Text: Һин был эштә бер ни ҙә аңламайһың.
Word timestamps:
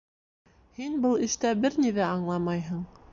Һин 0.77 0.95
был 1.03 1.13
эштә 1.27 1.51
бер 1.65 1.77
ни 1.85 1.93
ҙә 1.99 2.07
аңламайһың. 2.17 2.83